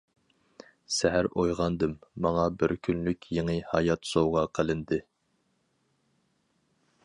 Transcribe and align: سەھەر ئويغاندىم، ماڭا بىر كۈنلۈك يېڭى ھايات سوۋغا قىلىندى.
سەھەر 0.99 1.27
ئويغاندىم، 1.41 1.93
ماڭا 2.25 2.47
بىر 2.63 2.73
كۈنلۈك 2.87 3.29
يېڭى 3.39 3.57
ھايات 3.75 4.11
سوۋغا 4.15 4.47
قىلىندى. 4.61 5.03